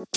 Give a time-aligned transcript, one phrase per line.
[0.00, 0.08] 皆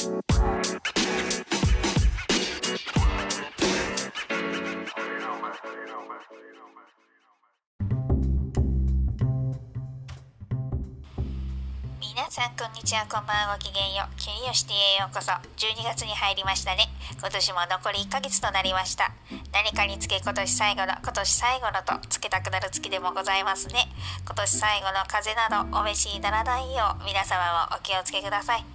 [12.31, 13.05] さんこんにちは。
[13.11, 13.57] こんばんは。
[13.57, 14.15] ごきげんよう。
[14.15, 15.33] キュリオシティへようこそ。
[15.33, 16.87] 12月に入りましたね。
[17.19, 19.11] 今年も残り1ヶ月となりました。
[19.51, 23.89] 何かにつけ今年最後の今年最後のとつけたくなる月でもございますね。
[24.23, 28.72] 今年最後の風邪などお召しにならないよう皆様もお気をつけください。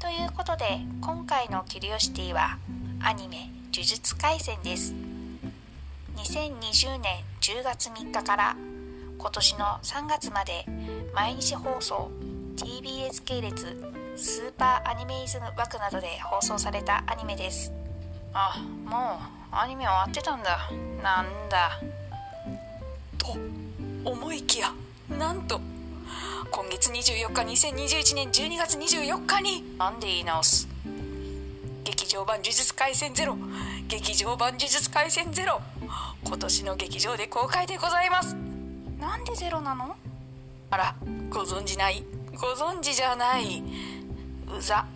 [0.00, 2.56] ということで今回のキュリオシティは
[3.02, 4.94] アニメ呪術廻戦です。
[6.16, 8.56] 2020年10月3日から
[9.18, 10.64] 今年の3月まで
[11.14, 12.10] 毎日放送
[12.56, 13.76] TBS 系列
[14.16, 17.70] スーパーアニメイズム枠などで放送されたアニメです。
[18.32, 19.20] あも
[19.52, 20.70] うアニメ終わってたんだ。
[21.02, 21.78] なんだ。
[23.18, 23.36] と
[24.10, 24.72] 思いきや
[25.18, 25.60] なんと
[26.50, 30.68] 今月24日2021年12月24日になんで言い直す。
[31.84, 33.36] 劇場版呪術廻戦ゼロ。
[33.86, 35.60] 劇場版呪術廻戦ゼロ。
[36.24, 38.34] 今年の劇場で公開でございます。
[38.98, 39.96] なんでゼロなの？
[40.70, 40.94] あら
[41.30, 42.04] ご存じない？
[42.32, 43.62] ご存知じゃない？
[44.58, 44.86] うざ。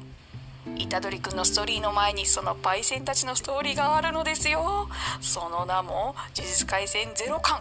[0.89, 4.89] 虎杖君のストーリーの前にそのパイセンたちのストーリーがあるのですよ。
[5.21, 7.61] その名も「呪術廻戦ゼロ巻」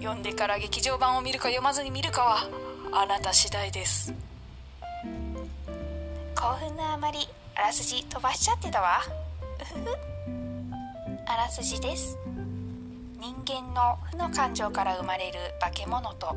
[0.00, 2.48] 読んでから劇場版を見るか読まずに見るかは
[2.94, 4.12] あなた次第です。
[6.36, 7.20] 興奮のあまり
[7.54, 9.00] あらすじ飛ばしちゃってたわ。
[11.26, 12.18] あらすじです。
[13.18, 16.36] 人間の負の感情から生まれる化け物と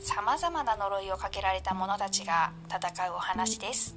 [0.00, 3.94] さまざまな呪いをかけられた者たちが戦うお話です。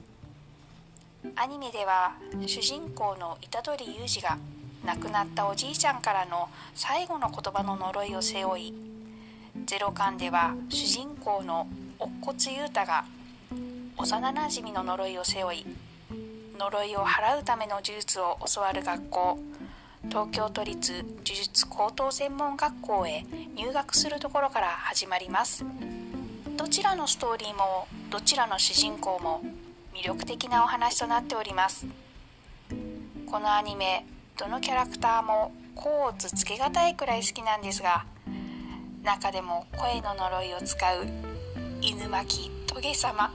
[1.36, 2.14] アニメでは
[2.46, 4.38] 主人公の虎杖裕二が
[4.86, 8.94] 亡くなったおじいちゃんからの最後の言葉の呪いを背負い
[9.66, 11.68] ゼロ巻では主人公の
[12.00, 13.06] 乙骨雄太が
[13.98, 15.66] 幼なじみの呪いを背負い
[16.58, 19.40] 呪いを払うための呪術を教わる学校
[20.10, 23.24] 東京都立呪術高等専門学校へ
[23.56, 25.64] 入学するところから始まります。
[26.58, 29.42] どちらのストーリーもどちらの主人公も
[29.94, 31.86] 魅力的なお話となっております。
[33.30, 34.06] このアニメ
[34.38, 38.06] どのキャラクターも甲乙つけがたいくらい好きなんですが
[39.04, 41.06] 中でも声の呪いを使う
[41.82, 43.34] 犬巻棘様。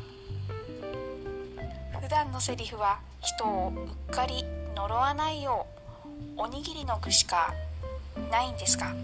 [2.01, 5.67] 普段のセリフは人をうっかり呪わないよ
[6.37, 7.53] うおにぎりの具しか
[8.31, 8.95] ないんですか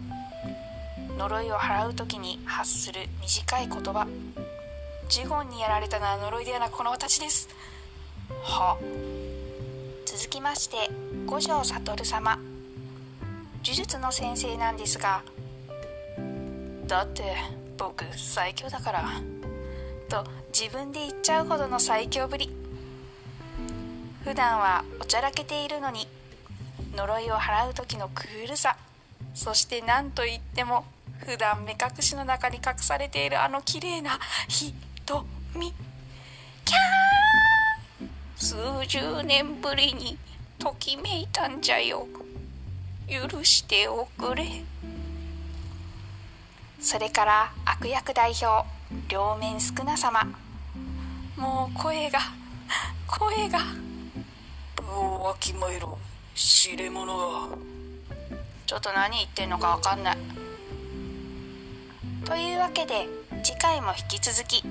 [1.18, 4.06] 呪いを払う時に発する短い言葉。
[5.10, 7.46] ジュゴンにやられたのは呪いではなくこの私です。
[8.42, 8.78] は。
[10.06, 10.88] 続きまして
[11.26, 12.38] 五条悟様。
[13.62, 15.22] 呪術の先生なんですが
[16.86, 17.36] だって
[17.78, 19.04] 僕最強だから。
[20.08, 22.54] と自分で言っちゃうほどの最強ぶり。
[24.22, 26.06] 普段はおちゃらけているのに
[26.94, 28.76] 呪いを払う時のクールさ。
[29.34, 30.84] そして何といっても
[31.26, 34.18] 普段目隠しの中に隠されているあの綺麗な
[34.48, 34.74] 瞳。
[36.64, 38.56] キャー数
[38.86, 40.18] 十年ぶりに
[40.58, 42.06] ときめいたんじゃよ。
[43.08, 44.64] 許しておくれ。
[46.84, 48.68] それから悪役代表
[49.08, 50.22] 両面少な様。
[51.34, 52.18] もう声が
[53.06, 53.58] 声が。
[54.76, 55.98] ブオワキマイロ
[56.34, 57.48] 知れ者が。
[58.66, 60.18] ちょっと何言ってんのかわかんない。
[62.26, 63.08] というわけで
[63.42, 64.62] 次回も引き続き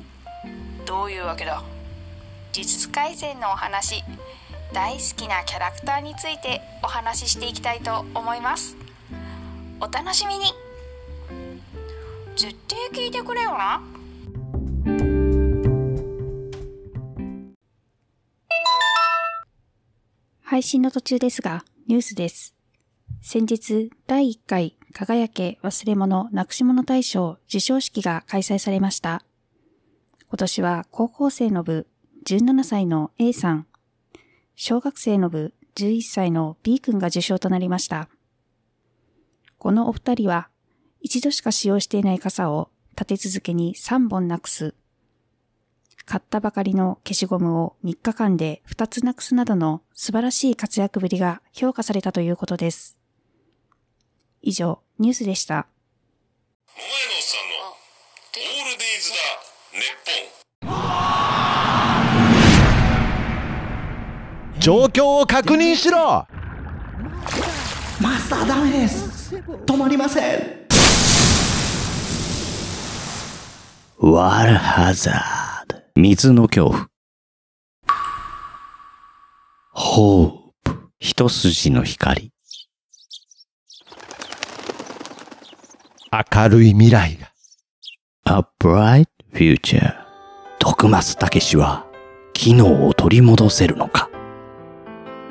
[0.86, 1.56] どういうわけだ？
[1.56, 1.66] 呪
[2.54, 4.04] 術廻戦のお話
[4.72, 8.78] 大好きなキャラクターについてお話ししていきたいと思います。
[9.82, 10.46] お楽しみに
[12.36, 13.82] 絶対聞いてくれよな
[20.42, 22.56] 配信の途中ですが、ニュースです。
[23.22, 29.24] 先日、第1回輝け忘れ物なくし物大賞授賞式が開催されました。
[30.28, 31.88] 今年は高校生の部
[32.26, 33.68] 17歳の A さん、
[34.56, 38.10] 小学生の部11歳の B 君が受賞となりました。
[39.58, 40.50] このお二人は、
[41.04, 44.74] 一度しか使用していない傘を立て続けに3本なくす、
[46.06, 52.98] 買ったばかりの消しゴムを3日間で2つなくすなどの素晴らしい活躍ぶりが評価されたということです。
[54.42, 55.68] 以上、ニュースでした。
[56.74, 57.68] 桃屋のおっさんの
[58.32, 59.16] オールデイズだ
[59.74, 60.00] ネッ
[64.52, 64.60] ポン。
[64.62, 66.26] 状況を確認しろ。
[68.02, 69.36] マスターダメです。
[69.66, 70.63] 止まりません
[74.06, 75.82] ワールハザード。
[75.96, 76.90] 水の恐怖。
[79.74, 80.42] hope
[81.00, 82.34] 一筋の光。
[86.12, 87.32] 明るい未来が。
[88.26, 89.96] A bright future
[90.60, 91.86] 徳松たけしは
[92.34, 94.10] 機能を取り戻せるのか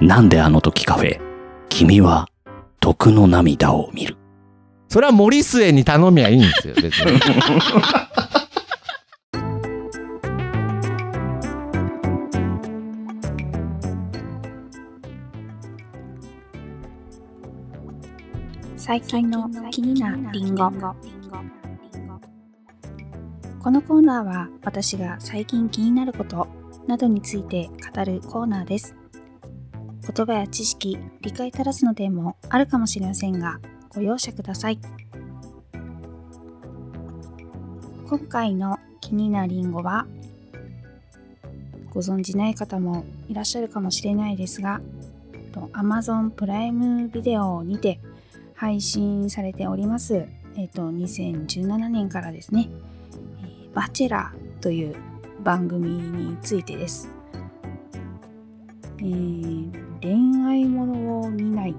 [0.00, 1.20] なんであの時カフェ
[1.68, 2.26] 君は
[2.80, 4.16] 徳の涙を見る
[4.88, 7.18] それは森末に頼みゃいいんですよ、別に。
[18.84, 20.68] 最近の気になるリンゴ。
[23.60, 26.48] このコーナーは私が最近気になること
[26.88, 28.96] などについて語るコーナーです。
[30.12, 34.80] 言葉や知識、理解足らずの点もあるかもしれませんが、ご容赦ください。
[38.08, 40.08] 今回の気になるリンゴは、
[41.90, 44.80] ご存じない方もいらっしゃるかもしれないですが、
[45.72, 48.00] Amazon プライムビデオにて
[48.62, 50.24] 配信されております、
[50.56, 52.68] えっ、と、2017年からですね、
[53.44, 54.94] えバチェラーという
[55.42, 57.10] 番組についてです。
[58.98, 61.76] えー恋愛ものを見ない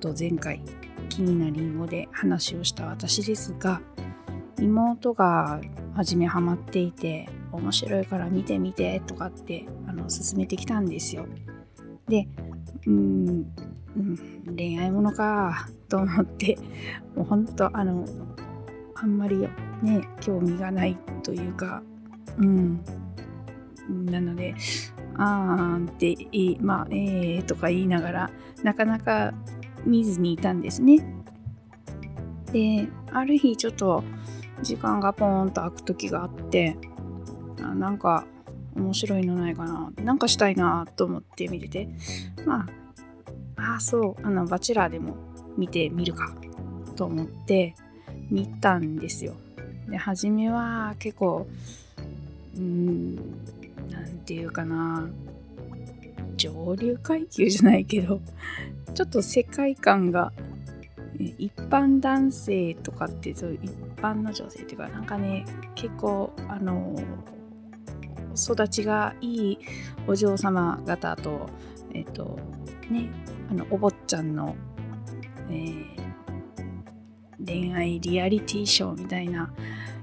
[0.00, 0.60] と前回
[1.08, 3.80] 気になりんごで話をした私ですが、
[4.60, 5.60] 妹が
[5.94, 11.26] 初めハマっていて面白いから見てみてとかってあの勧めてきたんですよ。
[12.08, 12.28] で、
[12.86, 13.52] うん、
[13.96, 16.58] うん、恋愛ものかと思って
[17.16, 18.04] もうほんとあの
[18.94, 19.48] あんまり
[19.82, 21.82] ね興味がないというか
[22.38, 22.80] うん。
[23.88, 24.54] なので
[25.16, 28.30] あーっていいまあえーとか言いながら
[28.62, 29.32] なかなか
[29.84, 30.98] 見ずにいたんですね。
[32.52, 34.02] である日ちょっと
[34.62, 36.76] 時間がポーンと空く時があって
[37.62, 38.26] あなんか
[38.74, 41.88] 面白いのないかななんかしたいなと思って見てて
[42.44, 42.66] まあ
[43.56, 44.26] ああそう。
[44.26, 45.16] あのバチェラーでも
[45.56, 46.34] 見てみるか
[46.94, 47.74] と思って
[48.30, 49.34] 見たんですよ。
[49.88, 51.46] で初めは結構
[52.56, 53.16] うん
[53.90, 55.08] なんていうかな
[56.36, 58.20] 上流階級じゃないけど
[58.94, 60.32] ちょっと世界観が
[61.38, 65.44] 一般男性とかってそういう一般の女性っていうかなんかね
[65.74, 66.94] 結構あの
[68.36, 69.58] 育ちがいい
[70.06, 71.48] お嬢様方と
[71.94, 72.38] えっ、と
[72.90, 73.08] ね
[73.50, 74.56] あのお坊ちゃんの、
[75.50, 75.96] えー
[77.46, 79.52] 恋愛リアリティショーみたいな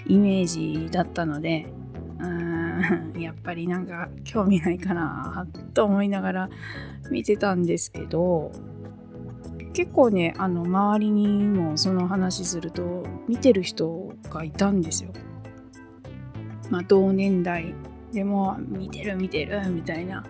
[0.07, 1.65] イメージだったので
[2.19, 6.49] うーん やっぱりなんか興味ないかなと思いながら
[7.11, 8.51] 見てたんですけど
[9.73, 15.11] 結構ねあの周りにもその話すると見てる人がいたんですよ。
[16.69, 17.73] まあ同年代
[18.13, 20.23] でも見てる見てるみたいな。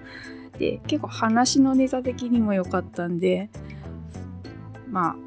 [0.63, 3.49] で結構話のネタ的にも良かったんで
[4.89, 5.17] ま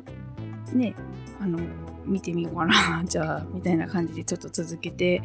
[0.73, 0.95] あね
[1.39, 1.59] あの
[2.07, 5.21] 見てみようかなじゃあみたいな感じでちょっと続けて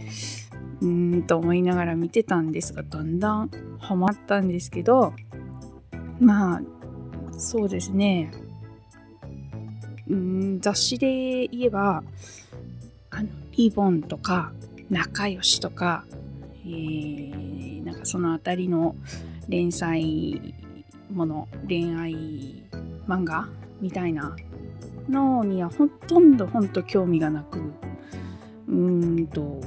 [0.82, 3.50] うーんと思いながら見てたんですがだんだん
[3.80, 5.14] ハマったんですけど
[6.20, 6.62] まあ
[7.38, 8.32] そうですね。
[10.08, 12.04] うん雑誌で言えば
[13.10, 14.52] あのリボンとか
[14.90, 16.04] 仲良しとか、
[16.66, 18.96] えーなんかそのあたりの
[19.52, 20.56] 連載
[21.12, 22.14] もの恋愛
[23.06, 23.50] 漫画
[23.82, 24.34] みたいな
[25.10, 29.60] のにはほとんどほんと興味がなくうーんと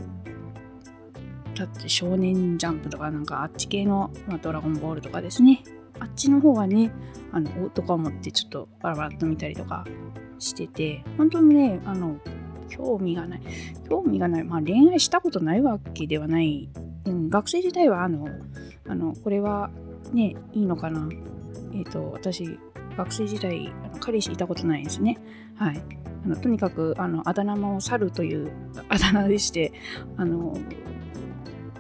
[1.55, 5.63] だって少年ジャンプとかなんかあっち系の、まあ、ドラゴンボールとかですね。
[6.01, 6.91] あっちの方はね
[7.31, 9.85] あのおとか思ってちょっとバラバラっと見たりとか
[10.41, 12.17] してて本当にねあの
[12.69, 13.43] 興味がない
[13.89, 16.69] 興味がないまあ恋愛したことないわけではない、
[17.05, 18.27] うん、学生時代はあの
[18.87, 19.71] あのこれは
[20.13, 21.09] ねいいのかな？
[21.75, 22.59] えっ、と私
[22.97, 25.19] 学生時代あの彼氏いたことないですね。
[25.57, 25.83] はい。
[26.25, 28.51] あのとにかくあのあだ名も猿という
[28.89, 29.73] あだ名でして
[30.17, 30.57] あの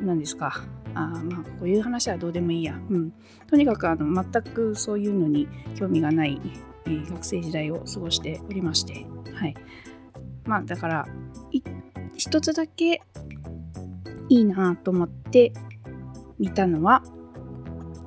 [0.00, 0.52] 何ですか？
[0.94, 3.12] あーまあこういう話はどうでもいいや、うん、
[3.48, 6.40] とにかくあの全くそういうのに興味がない、
[6.86, 9.06] えー学生時代を過ごしておりまして。
[9.34, 9.54] はい。
[10.44, 11.08] まあだから
[12.16, 13.02] 一つだけ
[14.28, 15.52] いいなと思って
[16.38, 17.02] 見たのは、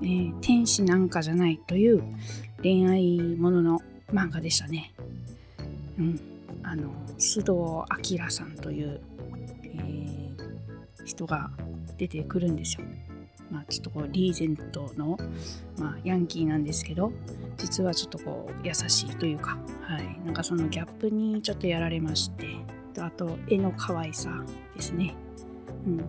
[0.01, 2.03] えー天使なんかじゃないという
[2.61, 3.79] 恋愛ものの
[4.13, 4.93] 漫画でしたね。
[5.97, 6.19] うん。
[6.63, 9.01] あの、須藤明さんという、
[9.63, 10.07] えー
[11.05, 11.49] 人が
[11.97, 12.85] 出てくるんですよ。
[13.49, 15.17] まあちょっとこう、リーゼントの、
[15.79, 17.13] まあヤンキーなんですけど、
[17.57, 20.19] 実はちょっとこう、優しいというか、はい。
[20.25, 22.57] なんかそのギャップにちょっとやられまして、
[22.99, 24.29] あと、絵の可愛さ
[24.75, 25.15] ですね。
[25.85, 25.99] うん。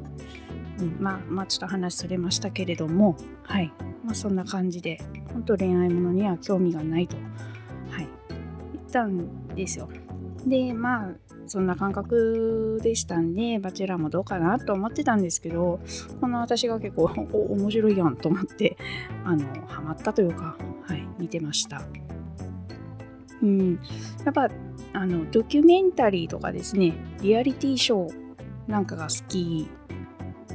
[0.80, 3.72] うん、まあまあちょっと話それましたけれども、はい。
[4.04, 4.98] まあ、そんな感じで、
[5.34, 7.16] 本当恋愛ものには興味がないと、
[7.90, 8.08] はい、
[8.72, 9.88] 言ったんですよ。
[10.46, 11.14] で、まあ、
[11.46, 15.80] そんな感覚でしたんで、バチェラーもどうかなと思ってたんですけど、
[16.20, 18.76] この私が結構、お面白いやんと思って、
[19.24, 20.56] あの、ハマったというか、
[20.86, 21.82] はい、見てました。
[23.42, 23.78] うん、
[24.24, 24.48] やっぱ、
[24.94, 28.14] あの、ドキュメンタリーとかですね、リアリティショー
[28.68, 29.68] なんかが好き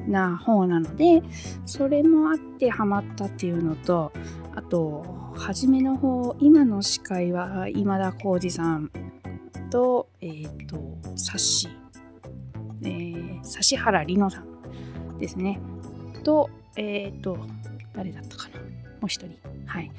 [0.07, 1.22] な方なので、
[1.65, 4.12] それもあってハマったっていうのと、
[4.55, 8.91] あと、初めの方、今の司会は今田耕司さん
[9.69, 11.69] と、えっ、ー、と、サッシ、
[12.83, 15.60] えー、指原莉乃さんですね。
[16.24, 17.38] と、えっ、ー、と、
[17.95, 18.65] 誰だったかなも
[19.03, 19.38] う一人。
[19.65, 19.91] はい。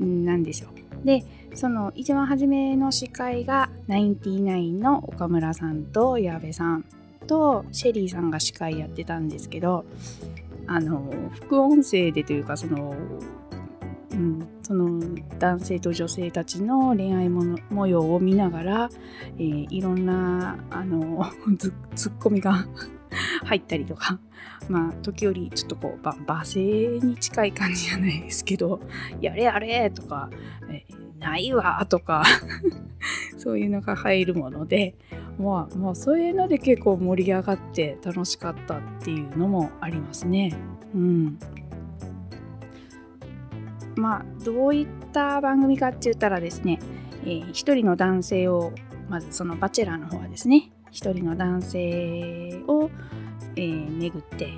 [0.00, 0.70] なんですよ。
[1.04, 1.24] で、
[1.54, 6.84] その一番初めの司会が、ナインティナインの岡村さんと矢部さん
[7.30, 9.84] とシェリーさんが司会やってたんですけど、
[10.66, 12.92] あの、副音声でというか、その、
[14.10, 15.00] うん、その
[15.38, 18.90] 男性と女性たちの恋愛もの模様を見ながら、
[19.38, 21.24] えー、いろんなあの
[21.94, 22.66] ツッコミが
[23.46, 24.18] 入ったりとか、
[24.68, 28.80] まあ、時折ちょっとこう、罵声に近い感じじゃないですけど、
[29.20, 30.30] やれやれとか、
[30.68, 32.24] えー、ないわとか
[33.38, 34.94] そういうのが入るもので、
[35.38, 40.54] まあ、もうそういうので結構盛り上がって楽しかったっていうのもありますね。
[40.94, 41.38] うん。
[43.96, 46.78] まあ、どういった番組かって言ったらですね、
[47.24, 48.72] えー、一人の男性を、
[49.08, 52.90] まずそのバチェラーの方はですね、一人の男性を、
[53.56, 54.52] えー、巡って、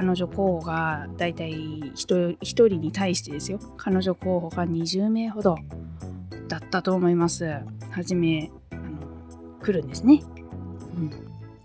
[0.00, 5.58] 彼女候補がだいたい一人に対してですよ、彼女候補が20名ほど
[6.48, 7.44] だったと思います。
[7.44, 8.82] はじめ、あの
[9.62, 10.22] 来るんですね。
[10.96, 11.10] うん、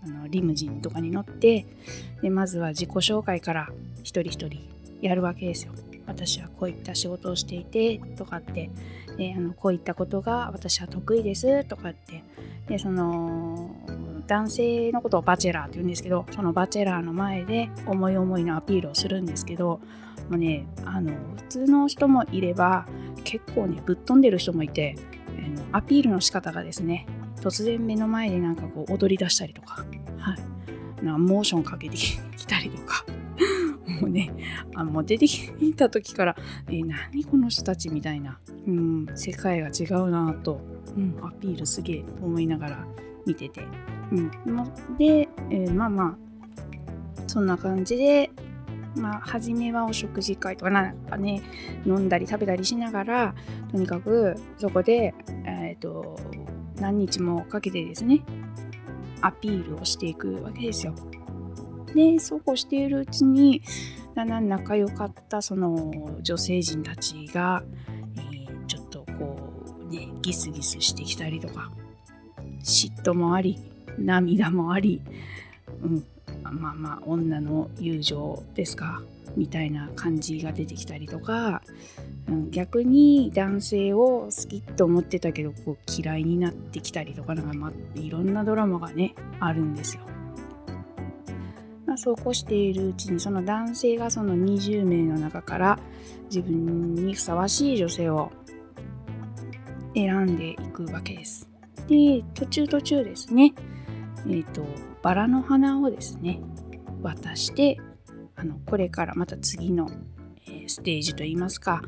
[0.04, 1.66] あのリムジンとかに乗って
[2.20, 3.70] で、まずは自己紹介から
[4.02, 4.58] 一人一人
[5.00, 5.72] やるわけですよ。
[6.06, 8.68] 私はこういった仕事をしていてとかって、
[9.16, 12.22] であのこういったことが私は得意ですとかって
[12.68, 13.74] でその
[14.26, 19.80] 男性のことをバチェラーって言うんですけどそのバチェラーの前で思い思いのアピールをするんですけど
[20.28, 22.86] もうねあの普通の人もいれば
[23.24, 24.96] 結構ねぶっ飛んでる人もいて
[25.72, 27.06] アピールの仕方がですね
[27.40, 29.84] 突然目の前でなんかこう踊り出したりとか、
[30.18, 30.34] は
[31.02, 33.04] い、なモーションかけてきたりとか
[34.00, 34.32] もうね、
[34.74, 36.36] あもう出てきた時から、
[36.68, 40.60] えー、何この人たちみたいな、うん、世界が違うなと、
[40.96, 42.86] うん、アピールすげえ思いながら
[43.26, 43.62] 見てて。
[44.12, 44.30] うん、
[44.96, 46.16] で、えー、まあまあ、
[47.26, 48.30] そんな感じで、
[48.96, 51.42] まあ、初めはお食事会とかなんかね、
[51.84, 53.34] 飲んだり食べたりしながら、
[53.70, 56.16] とにかくそこで、えっ、ー、と、
[56.80, 58.22] 何日もかけてですね、
[59.20, 60.94] アピールをしていくわけですよ。
[61.94, 63.62] でそうこうしているうちに
[64.14, 67.62] だんだん仲良かったその女性陣たちが、
[68.16, 69.38] えー、ちょっとこ
[69.80, 71.70] うねギスギスしてきたりとか
[72.62, 73.58] 嫉妬もあり
[73.98, 75.00] 涙もあり、
[75.82, 76.04] うん、
[76.42, 79.02] まあまあ女の友情ですか
[79.36, 81.62] みたいな感じが出てきたりとか、
[82.28, 90.02] うん、逆に男性を好きと思ってたけどこう嫌いになってきたりとかなんか、ま、いろんなドラマがねあるんですよ。
[91.86, 95.78] まそうこうしているうちにその男性がその20名の中から
[96.24, 98.32] 自分にふさわしい女性を
[99.94, 101.48] 選んでいくわけです。
[101.88, 103.54] で、途中途中ですね、
[104.28, 104.66] え、ー、と、
[105.02, 106.40] バラの花をですね、
[107.02, 107.78] 渡して、
[108.34, 109.90] あの、これからまた次の、
[110.46, 111.82] えー、ステージといいますか、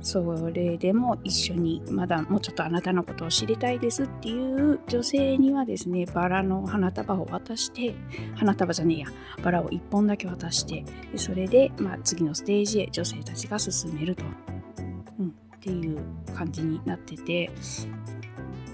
[0.00, 7.94] それでも一緒にまだもうちょっとあなたのことを知りたいですっていう女性にはですねバラの花束を渡して
[8.36, 9.06] 花束じゃねえや
[9.42, 14.24] バラを1本だけ渡してでそれで、まあ、次のステージへ女性たちが進めると、
[15.18, 16.00] うん、っていう
[16.34, 17.50] 感じになってて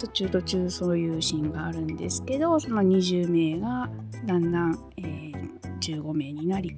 [0.03, 3.89] 途中途中そういうシーンがあるんですけどその20名が
[4.27, 6.77] だんだん、えー、15名になり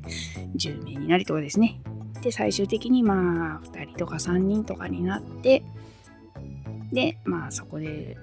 [0.54, 1.81] 10名になりとかですね。
[2.21, 5.62] で最終的にまあ2人とか3人とかになって
[6.93, 8.19] でまあそこで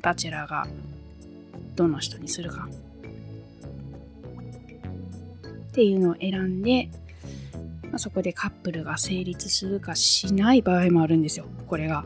[0.00, 0.66] バチェラーが
[1.76, 2.68] どの人にするか。
[5.70, 6.90] っていうのを選んで、
[7.84, 12.04] まあ、そこでカップルが成立するかしない場合もあるんですよこれが。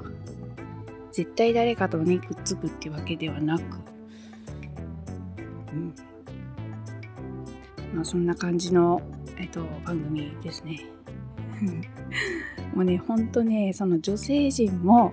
[1.16, 3.62] 絶対誰かとねくっつくってわけではなく
[5.72, 5.94] うん
[7.94, 9.00] まあそんな感じの
[9.38, 10.80] えっと、番組ですね。
[12.74, 15.12] もうね、ほんとね、その女性陣も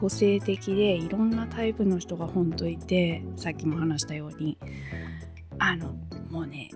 [0.00, 4.58] 個性的でいろんなタイプの人がほんといて、さっきも話したように、
[5.58, 5.94] あの、
[6.30, 6.70] もうね、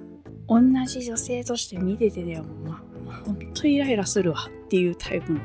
[0.49, 5.41] 同じ女性として見ててでも、まあ、まあ、本当イライラするわっていうタイプの、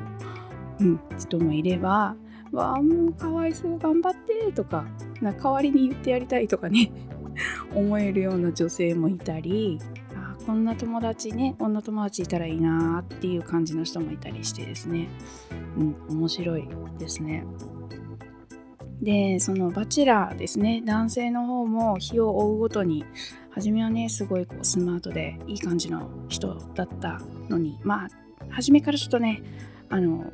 [0.79, 2.15] うん、人もいれば、
[2.51, 4.85] わあ、もうかわいそう、頑張ってとか、
[5.21, 6.91] な代わりに言ってやりたいとかね、
[7.75, 9.79] 思えるような女性もいたり、
[10.15, 15.07] あこんな友達ね、女友達いたらいいなっていう感じの人もいたりしてですね、
[15.77, 17.45] うん、面白いですね。
[19.01, 23.05] で、そのバチェラーですね、男性の方も日を追うごとに、
[23.51, 28.09] 初めはね、すごいこうスマートでいい感じの人だったのに、まあ、
[28.49, 29.41] 初めからちょっとね、
[29.89, 30.31] あの、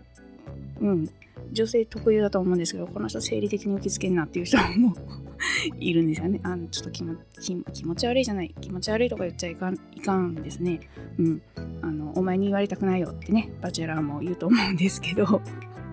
[0.82, 1.10] うん、
[1.52, 4.96] 女性特有だと思うんですけど、この人生理的に受け付けんなっていう人も
[5.80, 6.40] いるんですよね。
[6.44, 10.80] あのちょっと気も気持ち悪いじゃない、気持ち悪いとか言っちゃいかんいかんですね。
[11.18, 11.42] うん。
[11.82, 15.42] あの、お前に言われたくないよってね、バチェラーも言うと思うんですけど、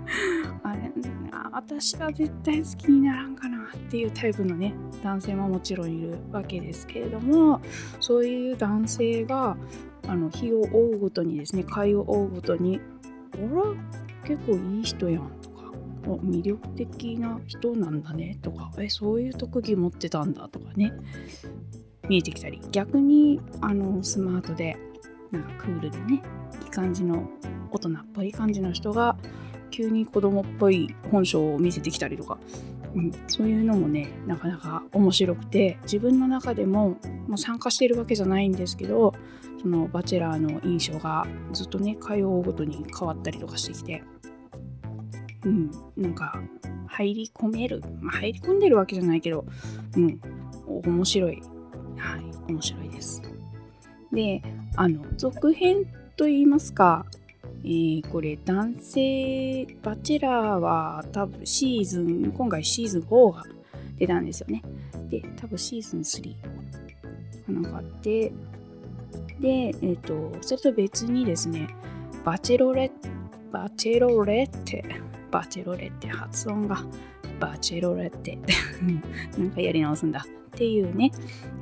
[0.63, 0.93] あれ
[1.33, 7.61] あ私は絶対好きにならんかなっていうタイプのね男性ももちろんいるわけですけれども
[8.01, 9.57] そういう男性が
[10.07, 12.81] あの日を追うごとにですね回を追うごとに
[13.35, 15.42] 「あら結構いい人やん」とか
[16.07, 20.93] 「お魅力的な人なんだね」とか「えそういう特技持ってたんだ」とかね。
[22.09, 22.61] 見えてきたり。
[22.73, 24.77] 逆にあのスマートで
[25.31, 26.23] なんかクールでね
[26.63, 27.29] いい感じの
[27.71, 29.17] 大人っぽい感じの人が
[29.71, 32.39] 急に子供っぽい本性を見せてきたりとか、
[32.95, 39.15] うん、そういうのもねなかなか面白くて自分の中でも、まあ、参加してるわけじゃないんですけど
[39.63, 44.03] そのバチェラーの印象がずっとね通うごとに変わったりとかしてきて、
[45.45, 46.41] うん、なんか
[46.87, 49.45] 入り込める、まあ、入り込んでるわけじゃないけど、
[49.97, 50.21] うん、
[50.85, 51.43] 面白い。
[51.97, 53.23] はい面白いです。
[54.13, 54.43] で
[54.77, 57.07] あの続編といいますか
[57.65, 63.45] えー、これ男性バチェラーは多分シーズン今回シーズン4が
[63.99, 64.63] 出たんですよね。
[65.09, 66.49] で多分シーズン3か
[67.53, 68.33] なんかあって。
[69.41, 71.69] でえっ、ー、とそれと別にですね
[72.25, 73.22] バチェロレッ
[73.53, 74.85] バチェロレッテ
[75.31, 76.85] バチェロレッテ発音が
[77.39, 78.39] バチェロレッテ
[79.39, 81.11] なんかやり直すんだっていうね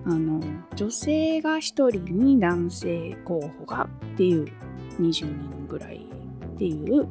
[0.05, 0.40] あの
[0.76, 4.46] 女性が1人に男性候補がっていう
[5.00, 6.07] 20人ぐらい
[6.55, 7.09] っていう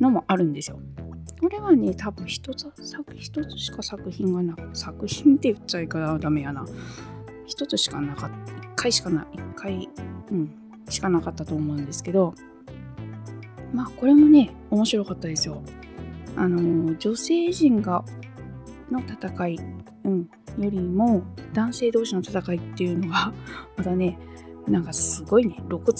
[0.00, 0.78] のもあるんですよ。
[1.40, 2.66] これはね、多分一つ
[3.16, 6.64] 一つしか作品がなく作品って言っちゃいからダメやな。
[7.46, 8.36] 一つしかなかった。
[8.52, 9.88] 一回しかな、一回、
[10.30, 10.50] うん、
[10.88, 12.34] しかなかったと思うんですけど、
[13.72, 15.62] まあこれもね、面白かったですよ。
[16.36, 18.04] あの、女性陣が
[18.90, 19.58] の戦い、
[20.04, 23.32] うん、よりも男性同士の戦いっていうのが、
[23.76, 24.18] またね、
[24.68, 25.92] なんかすごいね、露骨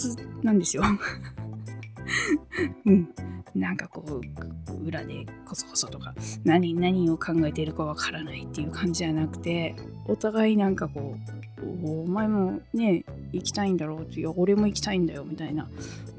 [0.42, 0.82] なんですよ。
[2.84, 3.08] うん。
[3.54, 9.74] なんかこう、裏でこそこそとか、何、何を考えているかわからないっていう感じじゃなくて、
[10.06, 15.68] お互いなんかこう、お前もね、行きたいんだろうって、いや、俺も行きたいんだよみたいな、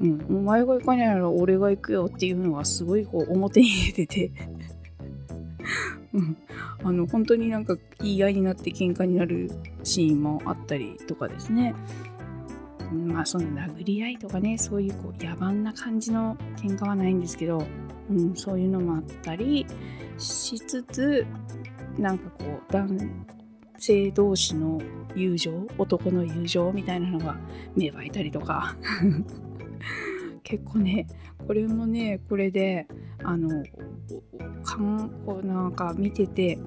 [0.00, 4.28] うん、お前が行かないなら俺が行くよっていうのがすごいこう表に出て。
[4.28, 4.32] て、
[6.14, 6.36] うん、
[6.82, 9.50] あの、本当になんか言い合いになって喧嘩になる
[9.84, 11.74] シーンもあったりとかですね。
[12.92, 17.66] まあその殴り合いとかねそういうこう野蛮な感じの喧嘩はないんですけど、
[18.10, 19.66] うん、そういうのもあったり
[20.18, 21.26] しつつ
[21.98, 22.96] なんかこう男
[23.78, 24.80] 性同士の
[25.14, 27.36] 友情男の友情みたいなのが
[27.76, 28.76] 芽生えたりとか
[30.42, 31.06] 結構ね
[31.46, 32.86] これもねこれで
[33.22, 33.64] あの
[34.62, 36.58] かんこうなんか見てて、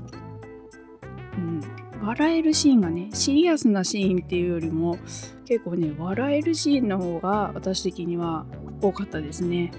[1.38, 1.62] うん、
[2.08, 4.98] 笑えるシーンがねシリアスなシーンっていうよりも
[5.46, 8.46] 結構ね笑えるシーンの方が私的には
[8.82, 9.72] 多かったですね。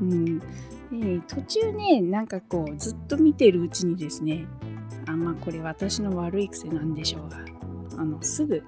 [0.00, 0.44] うん、で
[1.28, 4.46] 途中ねなんかこうずっと見てるうちにですね
[5.10, 7.38] あまあこれ私の悪い癖なんでしょうが
[7.98, 8.62] あのすぐ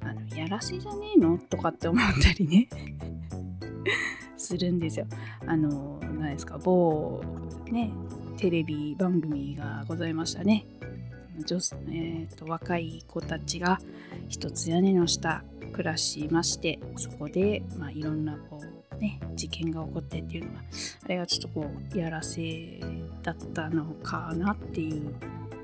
[0.00, 1.38] あのやらせじゃねえの？
[1.38, 2.68] とかって思ったりね
[4.36, 5.06] するんですよ。
[5.46, 7.22] あの何ですか某
[7.70, 7.90] ね
[8.36, 10.64] テレビ番組がございましたね。
[11.46, 13.80] 女えーと、若い子たちが
[14.28, 20.60] 一つ屋根の下暮らしましてそこで、まあ、いろんなこう、ね、事件が起こってっていうのが
[21.04, 22.80] あれはちょっとこうやらせ
[23.22, 25.14] だったのかなっていう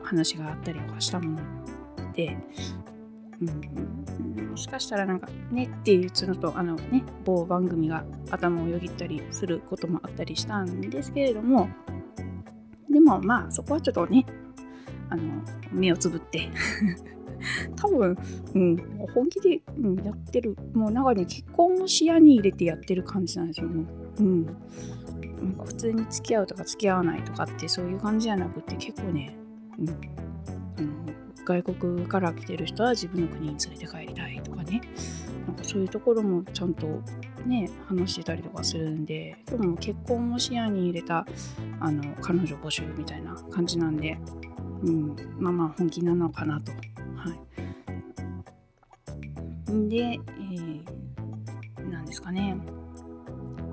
[0.03, 2.37] 話があったりとかしたもので、
[3.41, 11.69] うん、もしかしたらなんかねっていうのとあのね某番組が頭をよぎったりすることもあったりしたんですけれども
[12.91, 14.25] でもまあそこはちょっとね
[15.11, 15.23] あの
[15.73, 16.49] 目をつぶって
[17.77, 18.17] 多分、
[18.55, 18.77] うん、
[19.15, 20.57] 本気で、うん、やってる。
[20.75, 23.83] もうなんかね結婚を視野に入れてやってる感じなんですよも
[24.19, 24.55] う、うん、なん
[25.57, 29.37] か普通に付き合うとか付き合わないとかってそういう感じじゃなくて結構ね、
[29.79, 29.87] うん、
[31.45, 34.81] 外国から来てる人は自分の国に連れて帰りたいとかね。
[35.47, 36.87] なんかそういうところもちゃんと
[37.47, 41.25] ね話してたりとかするんででも結婚も視野に入れた
[41.79, 44.19] あの彼女募集みたいな感じなんで、
[44.83, 46.73] うん、まあまあ本気なのかなと。
[49.67, 52.57] で、えー、なんですかね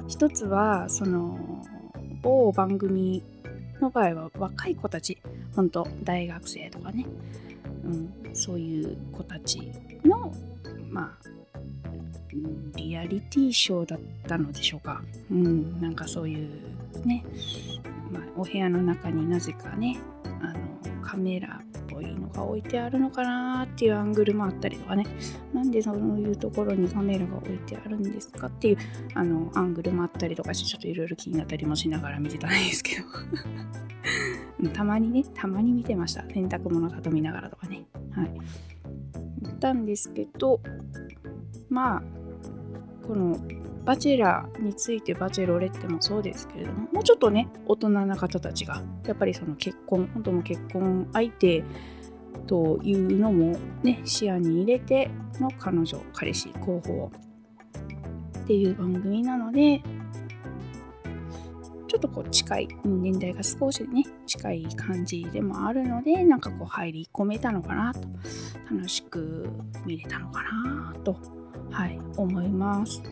[0.08, 1.63] 一つはその
[2.21, 3.23] 某番組
[3.82, 5.17] の場合は若い子たち
[5.56, 7.06] 本当大学生とかね、
[7.84, 9.71] うん、そういう子たち
[10.03, 10.34] の
[10.89, 11.34] まあ
[12.75, 15.03] リアリティショーだったのでしょうか。
[15.32, 17.23] うん、なんかそういうね、
[18.12, 19.99] まあ、お部屋の中になぜかね、
[20.41, 21.62] あのカメラ
[22.34, 25.06] が置いてあるのかなっていうアングルもあったりとかね、
[25.54, 28.78] なんでそういうところにカメラが置いてあるんですかっていう
[29.13, 33.04] あのアングルもあったりとかして、ちょっといろいろ気になったりもしながら見てたんですけど。
[34.74, 36.24] たまにね、たまに見てました。
[36.30, 37.86] 洗濯物たと見ながらとかね。
[38.12, 38.32] はい。
[39.41, 40.62] 見たんですけど、
[41.69, 42.04] まあ、
[43.06, 43.38] この
[43.86, 51.63] バチェラーについてバチェロレッテもそうですけれどももうちょっとね大人な方たちがやっぱりその結婚本当の結婚相手
[52.47, 57.12] というのもね視野に入れての彼女彼氏候補
[58.39, 59.82] っていう番組なので
[61.88, 68.01] ちょっとこう近い年代が少しね近い感じでもあるのでなんかこう入り込めたのかなと
[68.71, 69.47] 楽しく
[69.86, 71.15] 見れたのかなと
[71.69, 73.03] はい思います。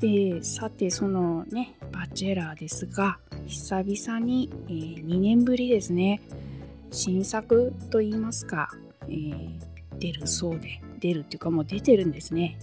[0.00, 6.20] でさてそのねバチェラーですが久々に、えー、2年ぶりですね
[6.90, 8.68] 新作と言いますか、
[9.08, 9.58] えー、
[9.98, 12.58] 出るそうで出るっていうかもう出てるんですね。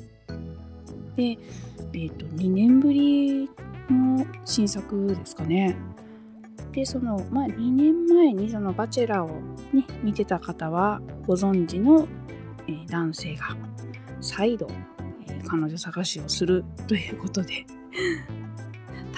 [1.15, 3.49] で、えーと、2年ぶり
[3.89, 5.75] の新作ですかね。
[6.71, 9.41] でそのまあ2年前にそのバチェラーを
[9.73, 12.07] ね見てた方はご存知の、
[12.67, 13.57] えー、男性が
[14.21, 14.67] 再度
[15.27, 17.65] え彼女探しをするということで。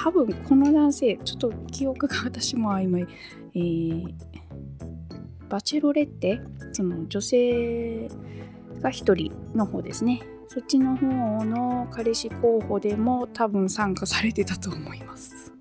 [0.01, 3.05] 多分この男性ちょっと記憶が私も曖昧、
[3.53, 4.15] えー、
[5.49, 6.39] バチェロレッテ？
[6.73, 8.07] その女性
[8.81, 10.21] が1人の方ですね。
[10.47, 11.05] そっちの方
[11.45, 15.53] の彼氏候補でも多分参加されてたと思います。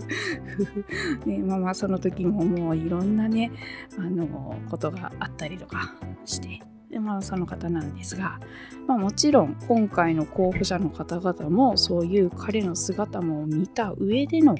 [1.26, 3.50] ね、まあまあその時ももういろんなね
[3.98, 6.60] あのことがあったりとかして。
[6.90, 8.40] でまあその方なんですが、
[8.88, 14.56] まあ、もちろん今回の候補者の方々もそういう彼の姿も見た上での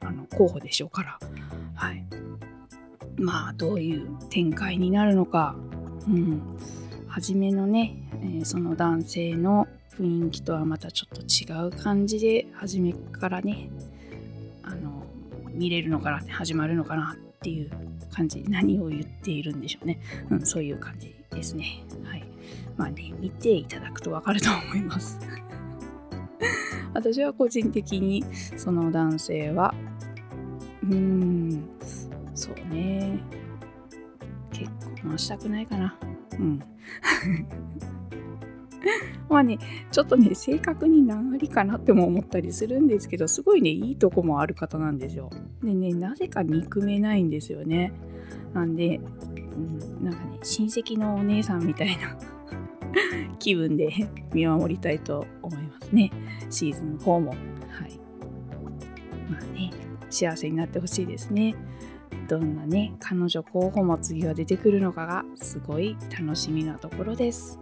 [0.00, 1.18] あの候補でしょうから、
[1.74, 2.04] はい、
[3.20, 5.54] まあどういう展開になるのか、
[6.08, 6.58] うん、
[7.06, 13.70] 初めのね、えー、その男性の雰囲気とはまたちょっと違う感じで初めからね
[14.62, 15.04] あの
[15.50, 17.70] 見れるのかなって始まるのかなっていう
[18.10, 21.84] 感じ何を言っているんでしょうね、うん、そういう感じですね。
[22.04, 22.24] はい。
[22.76, 25.18] まあね、見ていただくとわかると思います。
[26.94, 28.24] 私は個人的に
[28.56, 29.74] その男性は、
[30.82, 31.64] うーん、
[32.40, 33.20] そうね。
[34.52, 34.70] 結
[35.02, 35.98] 婚はしたくないかな。
[36.38, 36.60] うん。
[39.28, 39.58] まあね、
[39.92, 45.30] ちょっとね、正確に何割かなっても思ったりするんですけど、すごいね、いいとこもある方なんですよ。
[45.62, 47.92] でね、なぜか憎めないんですよね。
[48.54, 52.16] なんで、うん、なんかね親戚のお姉さんみたいな
[53.38, 53.90] 気分で
[54.34, 56.10] 見守りたいと思いますね
[56.50, 57.38] シーズン4もはい
[59.30, 59.70] まあね
[60.08, 61.54] 幸せになってほしいですね
[62.30, 67.58] どんなね彼女候補も次は出てくるのかがすごい楽しみなところです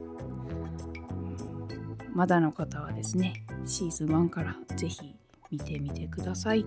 [2.12, 5.14] まだの方はですねシーズン1からぜひ
[5.50, 6.66] 見てみてください。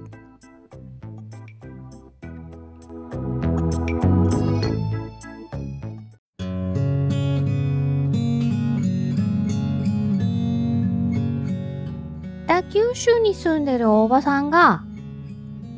[12.47, 14.83] 北九州に住んでるおばさんが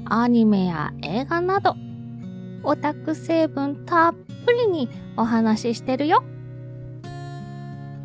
[0.06, 1.76] アニメや映画など
[2.64, 6.24] オタク成分たっぷりにお話ししてるよ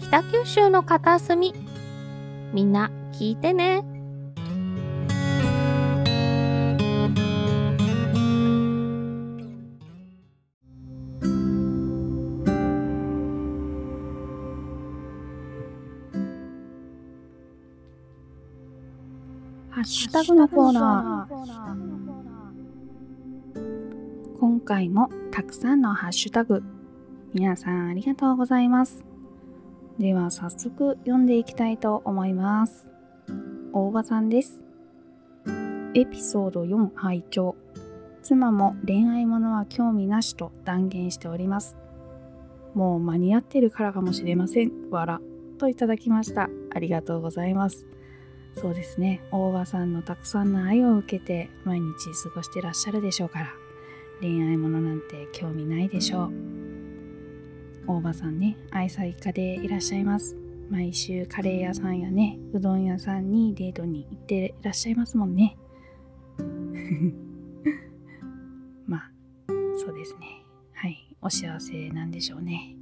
[0.00, 1.54] 北九州の片隅
[2.52, 3.84] みんな聞いてね
[19.70, 21.87] ハッシュタグのコーナー。
[24.68, 26.62] 今回もたくさんのハッシュタグ。
[27.32, 29.02] 皆さんありがとうございます。
[29.98, 32.86] では早速読んでいきたいと思います。
[33.72, 34.62] 大場さんです。
[35.94, 37.56] エピソード4拝聴
[38.22, 41.78] 妻も恋愛ものは興味なしと断言しております。
[42.74, 44.90] もう間に合ってるからかもしれません。
[44.90, 45.22] わら。
[45.56, 46.50] といただきました。
[46.74, 47.86] ありがとうございます。
[48.54, 49.22] そうですね。
[49.32, 51.86] 大場さんのたくさんの愛を受けて毎日
[52.22, 53.46] 過ごしてらっしゃるでしょうから、
[54.20, 56.32] 恋愛ものなんて興味ないでしょう。
[57.86, 60.36] 大場さんね、愛妻家でいらっしゃいます。
[60.68, 65.56] 毎週カレー屋さんやね、うどん屋さんにデートに行っていらっしゃいますもんね。
[68.86, 69.10] まあ、
[69.76, 70.44] そうですね。
[70.74, 72.76] はい、お幸せなんでしょうね。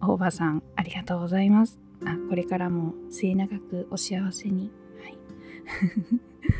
[0.00, 1.80] 大場さん、ありがとうございます。
[2.04, 4.70] あ、これからも末永くお幸せに。
[5.02, 5.18] はい。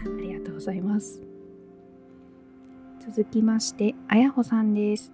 [0.18, 1.25] ありがとうございます。
[3.08, 5.12] 続きまして、あやほさんです。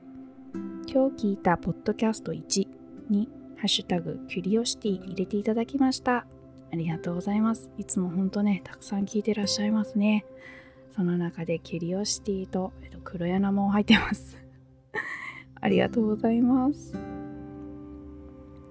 [0.90, 2.66] 今日聞いたポッドキャスト1
[3.11, 3.28] に、
[3.59, 6.24] ハッシュタグ、キュリオシティ入れていただきました。
[6.72, 7.70] ありがとうございます。
[7.76, 10.24] いつも本当ね、たくさん聞いてらっしゃいますね。
[10.96, 14.42] その中でキュリオシティと、えっと、黒柳も入ってます。
[15.61, 16.96] ありがとうございます。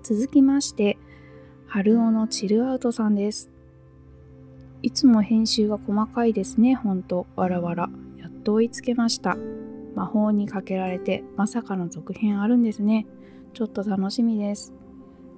[0.01, 0.97] 続きまして、
[1.67, 3.51] 春尾のチルアウトさんです。
[4.81, 7.27] いつも編集が細かいですね、ほんと。
[7.35, 7.91] わらわら。
[8.41, 9.37] と追いつけました。
[9.95, 13.07] 魔法にかけられて、まさかの続編あるんですね。
[13.53, 14.73] ちょっと楽しみです。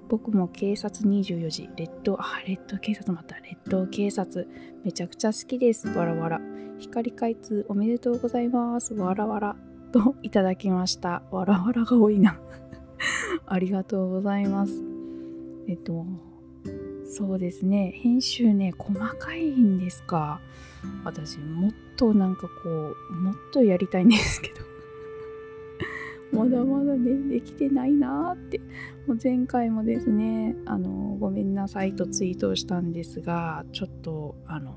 [0.10, 4.48] 僕も警察24時、レッド、あ、レッド警察また、レッド警察、
[4.84, 5.88] めちゃくちゃ好きです。
[5.90, 6.42] わらわら。
[6.80, 8.94] 光開通おめでとうございます。
[8.94, 9.56] わらわら。
[9.92, 11.24] といただきました。
[11.32, 12.40] わらわらが多いな。
[13.46, 14.84] ありがとうございます。
[15.68, 16.06] えっと、
[17.06, 17.92] そうですね。
[17.96, 20.42] 編集ね、細かいんですか。
[21.04, 24.74] 私、もっとなんかこう、もっとやりたいんですけど。
[26.34, 28.60] まだまだね、できてないなーって。
[29.08, 34.76] もう前回もですね、あの、ごめんなさいとツイートをしたんですが、ちょっと、あの、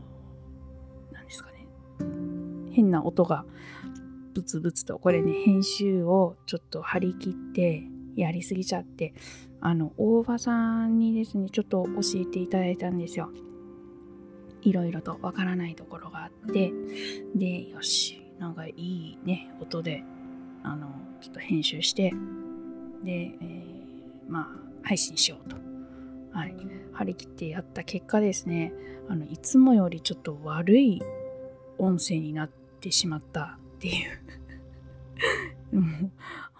[1.13, 1.67] 何ですかね。
[2.73, 3.47] 変な音が
[4.35, 7.85] ブツブツと、これね、編集をちょっと張り切って
[8.17, 9.15] やりすぎちゃって、
[9.61, 13.31] あの、大場さんにですね、ちょっと教えていただいたんですよ。
[14.69, 16.73] いろいろとわからないところがあって、
[17.37, 20.03] で、よし、なんかいいね、音で、
[20.65, 20.89] あの、
[21.21, 22.13] ちょっと編集して、
[23.05, 24.47] で、えーまあ、
[24.83, 25.57] 配信しようと。
[26.37, 26.55] はい。
[26.93, 28.73] 張り切ってやった結果ですね、
[29.09, 31.01] あの、いつもよりちょっと悪い
[31.79, 32.49] 音声になっ
[32.81, 33.93] てしまったってい
[35.73, 35.81] う。
[35.81, 36.11] もう、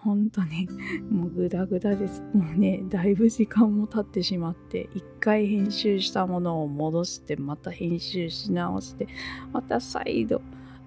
[0.03, 0.67] 本当に、
[1.09, 2.23] もうグダグダです。
[2.33, 9.07] もうね、だいぶ時間も経ってしまって、一回編集したものを戻して、また編集し直して、
[9.51, 10.41] また再度、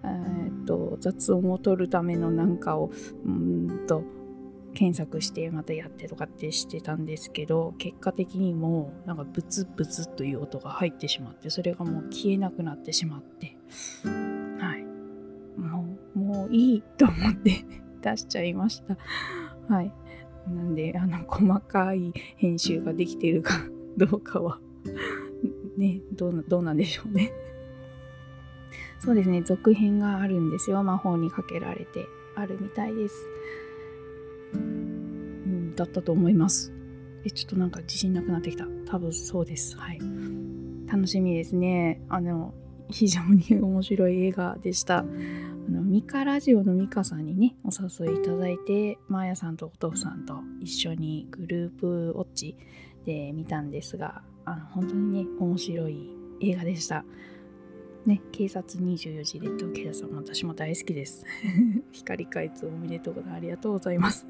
[0.05, 2.91] えーっと、雑音を取るためのなんかを、
[3.25, 4.05] うんと、
[4.73, 13.57] 検索してまたやってとかってしてたんですけど結果的にもうなんかブツブツという音が入ってしまってそれがもう消えなくなってしまって。
[14.59, 14.85] はい。
[15.61, 17.80] もうもういいと思って。
[18.01, 18.97] 出しちゃいました
[19.73, 19.93] はい
[20.49, 23.55] なんであの細かい編集ができてるか
[23.97, 24.61] どうかは
[25.77, 27.33] ねどうどうなんでしょうね
[28.99, 33.15] そうですね続編があるんですよ魔法にかけられてあるみたいです
[34.55, 36.73] うんだったと思います。
[37.25, 38.67] え、ちょっとなんか自信なくなってきた。
[38.87, 39.77] 多分そうです。
[39.77, 40.01] はい。
[40.87, 42.03] 楽しみですね。
[42.09, 42.55] あの、
[42.91, 45.05] 非常に面白い映画でした。
[45.71, 52.57] あの、ミカラジオのミカさんにね、お誘いいただいて、マーヤさんとお父さんと一緒にグループウォッチ
[53.07, 57.05] で見たんですが、あの、本当にね、面白い映画でした。
[58.05, 61.25] ね、警察24時レッド警察も私も大好きです。
[61.93, 63.37] 光開通おめでとうございます。
[63.37, 64.27] ありがとうございます。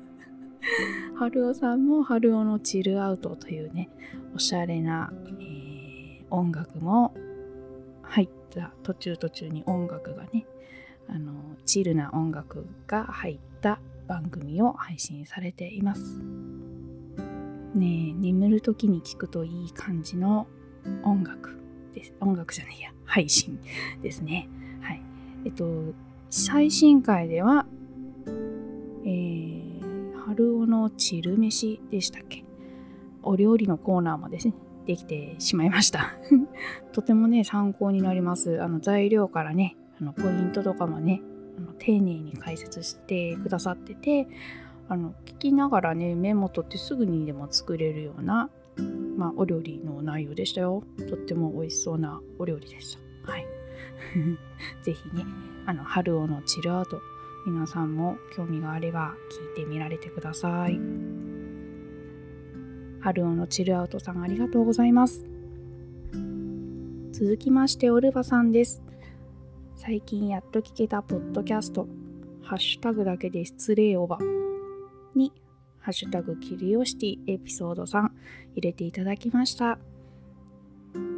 [1.17, 3.89] 春尾さんも春尾のチルアウトというね、
[4.35, 5.71] おしゃれな、えー
[6.33, 7.13] 音楽も
[8.03, 10.47] 入った、途中途中に音楽がね、
[11.13, 11.33] あの、
[11.67, 16.19] チルな音楽が入った番組を配信されています。
[17.75, 20.47] ねえ、眠る時に聞くといい感じの
[21.03, 21.57] 音楽
[21.95, 22.15] です。
[22.21, 23.61] 音楽じゃないや、配信
[24.03, 24.49] ですね。
[24.81, 25.03] はい。
[25.45, 25.95] えっと、
[26.31, 27.67] 最新回では、
[29.05, 32.45] えー、春尾のチル飯でしたっけ？
[33.23, 34.55] お料理のコーナーもですね、
[34.87, 36.15] できてしまいました。
[36.93, 38.63] とてもね、参考になります。
[38.63, 41.23] あの、材料からね、あの、ポイントとかもね、
[41.59, 44.29] あの丁寧に解説してくださってて、
[44.89, 48.51] あの、聞きながらね、メモ取ってすぐにでも作れるような、
[49.17, 50.83] まあ、お料理の内容でしたよ。
[51.09, 53.31] とっても美味しそうなお料理でした。
[53.31, 53.47] はい。
[54.83, 55.25] ぜひね、
[55.67, 57.01] あの、春尾のチルアウト、
[57.47, 59.15] 皆さんも興味があれば
[59.57, 60.81] 聞いてみられてください。
[63.01, 65.25] 春尾のチルアウトさんありがとうございます。
[67.13, 68.90] 続きまして、オルバさんです。
[69.83, 71.89] 最近やっと聞けたポッドキャスト、
[72.43, 74.19] ハッシュタグだけで失礼おば
[75.15, 75.33] に、
[75.79, 78.11] ハッシュタグキュリオシティエピソード3
[78.57, 79.79] 入れていただきました。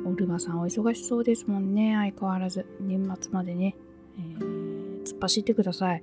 [0.07, 2.65] オルバさんお忙しそうですもんね、相変わらず。
[2.79, 3.75] 年末までね、
[4.17, 6.03] えー突っ走ってください。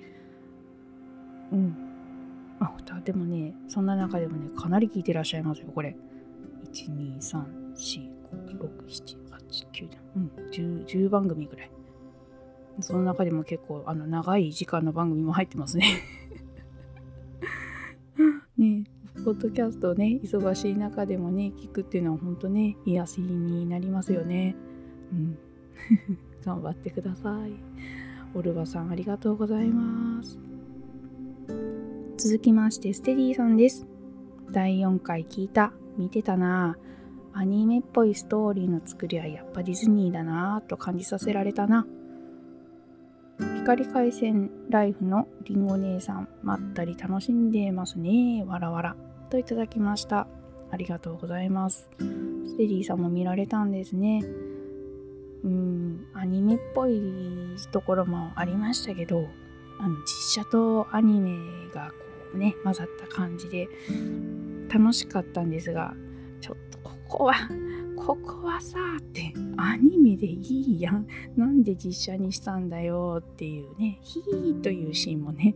[1.53, 1.77] うん。
[2.59, 5.95] あ、でもね、そんな中でもね、かなり聞いてらっしゃいますよ、これ。
[6.73, 7.41] 1、2、3、
[7.73, 11.71] 4、5、6、7、8、9、うん、10, 10番組ぐらい。
[12.81, 15.85] その中でも結構、あの、長い時間の番組も入ってますね。
[18.57, 18.85] ね
[19.25, 24.55] ポッドキャストね、忙しい中でもね、聞くっていうのは本当ね、癒しになりますよね。
[25.11, 25.37] うん。
[26.45, 27.53] 頑張ってください。
[28.33, 30.39] オルバさんありがとうございます。
[32.17, 33.87] 続きまして、ステディさんです。
[34.51, 36.77] 第4回聞いた、見てたな
[37.33, 41.85] アニメっぽいストーリーの作りはやっぱディズニーだなぁと感じさせられたな。
[43.69, 48.43] 光回線ライフのりんご姉さん、まったり楽しんでますね。
[48.43, 48.95] わらわら。
[49.29, 50.25] といただきました。
[50.71, 51.87] ありがとうございます。
[51.99, 54.23] ステディさんも見られたんですね。
[55.43, 56.99] うん、アニメっぽい
[57.71, 59.27] ところもありましたけど、
[59.77, 61.37] あの実写とアニメ
[61.71, 61.95] がこ
[62.33, 63.69] うね、混ざった感じで
[64.73, 65.93] 楽しかったんですが、
[66.41, 67.35] ちょっとここは、
[67.99, 71.05] ここはさってアニメでいいやん。
[71.35, 75.53] なんで実写にしたんだよっていうね、ヒーというシーンもね、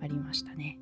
[0.00, 0.78] ありましたね。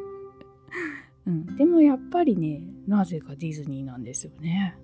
[1.26, 4.76] うん、でもやっぱりね、なぜかディズニーなんですよね。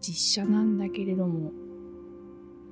[0.00, 1.52] 実写なんだけれども、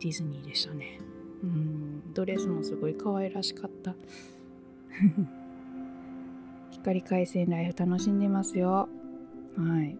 [0.00, 0.98] ディズニーでしたね。
[1.42, 3.94] うん、ドレスもすごい可愛らしかった。
[6.70, 8.88] 光回線ライフ楽しんでますよ。
[9.56, 9.98] はい。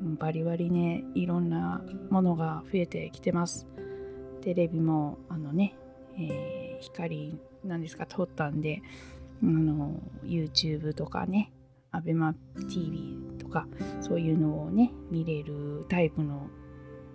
[0.00, 3.66] バリバリね、いろんなものが増えてきてます。
[4.42, 5.76] テレビも、あのね、
[6.18, 8.82] えー光なんですか、通ったんで、
[9.42, 11.52] あの、YouTube とかね、
[11.92, 13.66] ABEMATV とか、
[14.00, 16.48] そういうのをね、見れるタイプの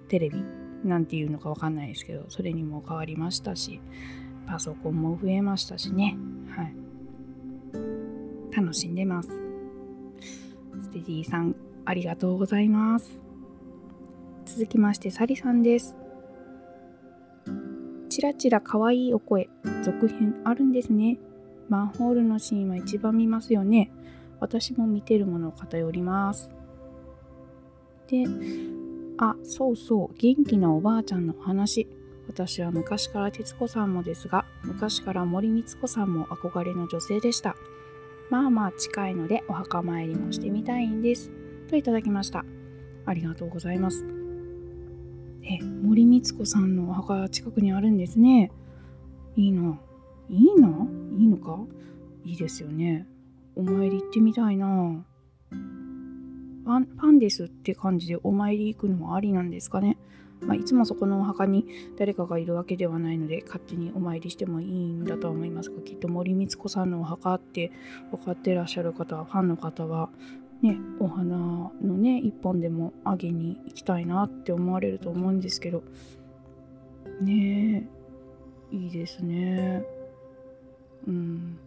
[0.08, 0.44] テレビ
[0.84, 3.82] なんていうのかわかんないですけど、それにも変わりましたし、
[4.48, 6.18] パソコンも増えましたしね、
[6.50, 6.76] はい。
[8.56, 9.30] 楽しんでます。
[10.82, 13.20] ステディさん、ありがとうございます。
[14.46, 15.96] 続きまして、サリさんです。
[18.10, 19.50] ちらちら可愛いお声、
[19.84, 21.18] 続編あるんですね。
[21.70, 23.92] マンホールのシーンは一番見ますよね。
[24.40, 26.50] 私も見てるものを偏ります。
[28.08, 28.26] で、
[29.18, 31.88] あ、そうそう、元気なおばあちゃんのお話。
[32.28, 37.56] 私は昔から徹子さんもですが、昔から森光子さんも憧れの女性でした。
[38.30, 41.32] まあまあ近いのでお墓参りもしてみたいんです。
[41.72, 42.44] といただきました。
[43.06, 44.06] ありがとうございます。
[45.44, 48.52] え、森光子さんのお墓近くにあるんですね。
[49.38, 49.80] いいな。
[50.30, 50.68] いいな？
[51.18, 51.60] いいのか？
[52.26, 53.08] いいですよね。
[53.56, 54.68] お参り行ってみたいな。
[55.50, 59.98] ファンファンですって感じでお参り行くのはありなんですかね。
[60.42, 61.66] まあ、いつもそこのお墓に
[61.98, 67.72] 誰かがいるわけではないので勝手にお参りしてもいいんだと思いますがきっと森光子さんのお墓って
[68.10, 70.10] 分かってらっしゃる方はファンの方は
[70.62, 75.84] ねお花のね一本でもあげに行きたいなって思われると思うんですけど
[77.22, 77.88] ね
[78.72, 79.84] えいいですね
[81.08, 81.58] うん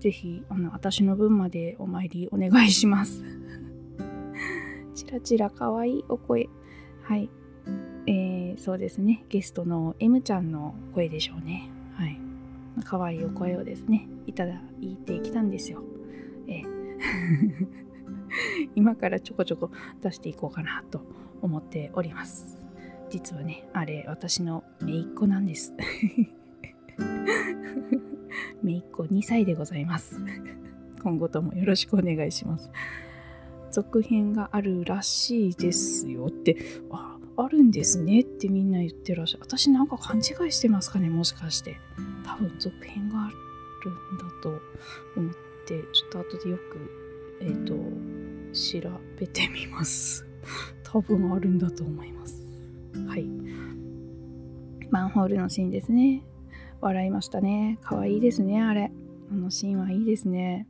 [0.00, 3.22] ぜひあの私の分までお参りお願いします
[4.94, 6.48] チラチラ可愛いお声
[7.02, 7.28] はい。
[8.06, 9.24] えー、そうですね。
[9.28, 11.68] ゲストの M ちゃんの声でしょうね。
[11.94, 12.18] はい。
[12.84, 15.82] 可愛いお声をですね、いただいてきたんですよ。
[18.74, 19.70] 今からちょこちょこ
[20.00, 21.00] 出していこうかなと
[21.40, 22.58] 思っております。
[23.10, 25.74] 実はね、あれ、私の姪っ子なんです。
[28.62, 30.18] 姪っ子2歳でございます。
[31.02, 32.70] 今後ともよろしくお願いします。
[33.70, 36.56] 続編があるらしいですよって、
[36.90, 39.44] あ、あるんですねってみんな言ってらっしゃる。
[39.44, 41.80] 私なんか勘違いしてますかね、もしかして。
[42.24, 43.30] 多分続編があ
[43.84, 44.60] るんだと
[45.16, 45.34] 思っ
[45.66, 47.01] て、ちょっと後でよく、
[47.42, 47.74] えっ、と、
[48.52, 50.26] 調べてみます。
[50.84, 52.46] 多分あるんだと思います。
[53.06, 53.26] はい。
[54.90, 56.22] マンホールのシーンですね。
[56.80, 57.78] 笑いましたね。
[57.82, 58.92] 可愛いですね、あれ。
[59.30, 60.66] あのシーンはいいですね。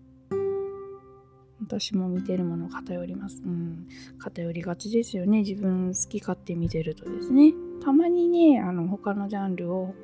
[1.60, 3.42] 私も見てるもの偏ります。
[3.44, 3.86] うん。
[4.18, 5.38] 偏りがちですよね。
[5.38, 7.52] 自分好き勝手見てるとですね。
[7.82, 9.94] たまにね、あの、他のジャンルを、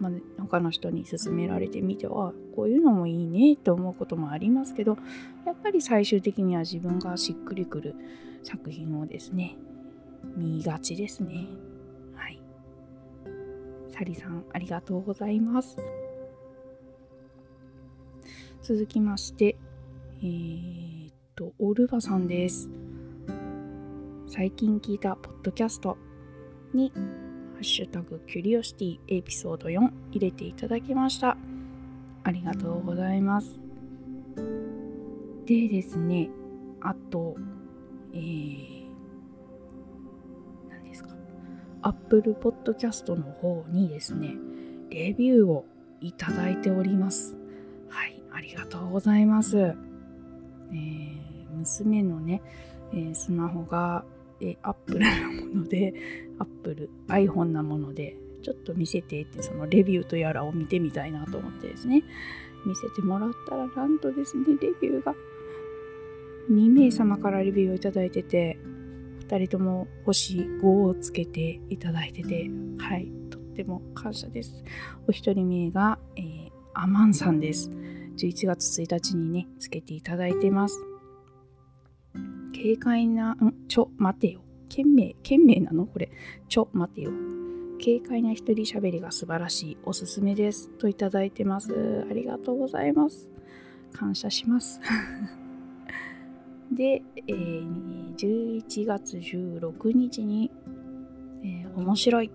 [0.00, 4.96] まあ、他の人に勧められてみては、こういうのもいいねと思うこともありますけど、
[5.44, 7.94] やっぱり最終的には自分がしっくりくる
[8.42, 9.56] 作品をですね、
[10.36, 11.46] 見がちですね。
[12.14, 12.40] はい。
[13.90, 15.76] サリさん、ありがとうございます。
[18.62, 19.56] 続きまして、
[20.20, 22.70] えー、っと、オルバさんです。
[24.26, 25.96] 最近聞いたポッドキャスト
[26.74, 26.92] に、
[27.58, 31.36] ハッシュタグキュリオシティエピソード4入れていただきました。
[32.22, 33.58] ありがとうございます。
[35.44, 36.30] でですね、
[36.80, 37.34] あと、
[38.14, 38.86] えー、
[40.70, 41.10] 何ですか、
[41.82, 44.36] Apple Podcast の方にですね、
[44.90, 45.64] レビューを
[46.00, 47.34] いただいております。
[47.88, 49.58] はい、ありがとうございます。
[49.58, 51.18] えー
[51.56, 52.40] 娘のね、
[52.92, 54.04] えースマホが、
[54.40, 55.94] えー、Apple なもので、
[56.38, 62.04] Apple、iPhone なもので、ちょっと見せてって、そのレビューとやらを見てみたいなと思ってですね、
[62.66, 65.14] 見せてもらったら、なんとですね、レビューが
[66.50, 68.58] 2名様からレビューをいただいてて、
[69.28, 74.64] 2人とも星5をつけていただいてて、はい、とっても感謝です。
[75.06, 77.70] お一人目が、えーアマンさんです。
[78.18, 80.78] 11月1日にね、つけていただいてます。
[82.54, 84.40] 軽快な、んちょ、待てよ。
[84.68, 85.86] 懸命、懸命なの？
[85.86, 86.10] これ。
[86.48, 87.10] ちょ、待てよ。
[87.82, 89.78] 軽快な一人喋りが素晴らしい。
[89.84, 90.68] おすすめです。
[90.78, 92.06] といただいてます。
[92.10, 93.28] ありがとうございます。
[93.92, 94.80] 感謝します。
[96.72, 100.50] で、えー11月16日に、
[101.42, 102.30] えー面白い。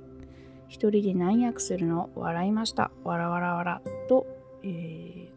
[0.70, 2.10] 一人で何役するの？
[2.16, 2.92] 笑いました。
[3.04, 3.82] わらわらわら。
[4.08, 4.26] と、
[4.64, 5.34] えー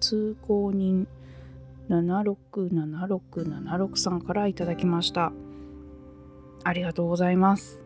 [0.00, 1.08] 通行人
[1.88, 5.32] 767676さんからいただきました。
[6.64, 7.82] ありがとうございます。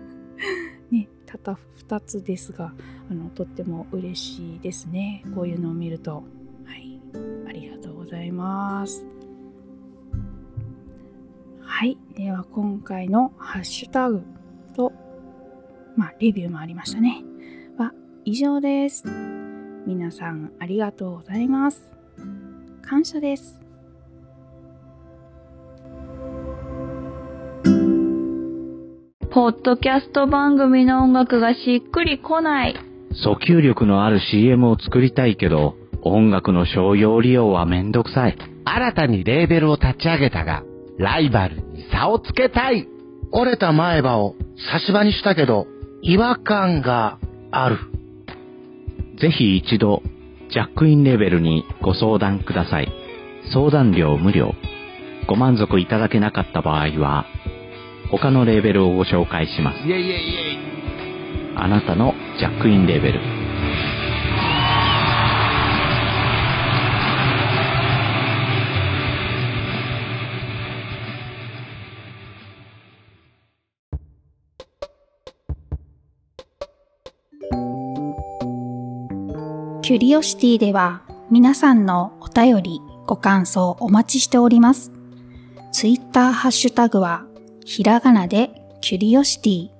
[0.90, 1.58] ね、たった
[1.88, 2.74] 2つですが、
[3.10, 5.24] あのとっても嬉しいですね。
[5.34, 6.24] こういうのを見ると。
[6.64, 7.00] はい、
[7.48, 9.06] ありがとうございます。
[11.60, 14.22] はい、では今回のハッシュタグ
[14.74, 14.92] と、
[15.96, 17.24] まあ、レビューもありましたね。
[17.78, 17.92] は
[18.24, 19.04] 以上です。
[19.86, 21.92] 皆さんありがとうございます。
[22.82, 23.60] 感謝です。
[29.30, 32.74] ポッドキャスト番組の音楽がしっくりこない。
[33.24, 38.36] 訴求力のある CM を作りたいけど、音楽の商用利用はめんどくさい。
[38.64, 40.62] 新たにレーベルを立ち上げたが、
[40.98, 42.86] ライバルに差をつけたい。
[43.30, 44.34] 折れた前歯を
[44.70, 45.66] 差し歯にしたけど、
[46.02, 47.18] 違和感が
[47.50, 47.78] ある。
[49.18, 50.02] ぜひ一度、
[50.52, 52.92] ジャックインレベルにご相談ください。
[53.54, 54.52] 相談料無料。
[55.26, 57.24] ご満足いただけなかった場合は、
[58.10, 59.78] 他のレーベルをご紹介します。
[59.78, 60.12] イェイイェイイェ
[61.54, 61.56] イ。
[61.56, 63.41] あなたのジャックインレベル。
[79.82, 84.92] キュリオシティでは皆さんのお便り、ご感想お待ちしております。
[85.72, 87.26] ツイッターハッシュタグは
[87.64, 89.70] ひらがなでキュリオシティ。